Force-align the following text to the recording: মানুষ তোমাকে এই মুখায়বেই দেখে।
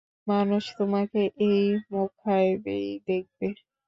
মানুষ 0.27 0.63
তোমাকে 0.77 1.21
এই 1.47 1.63
মুখায়বেই 1.91 2.89
দেখে। 3.07 3.47